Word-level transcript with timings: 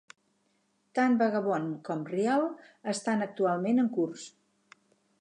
Tant 0.99 1.17
"Vagabond" 1.19 1.77
com 1.89 2.03
"Real" 2.15 2.49
estan 2.97 3.25
actualment 3.29 3.85
en 3.87 3.95
curs. 4.01 4.29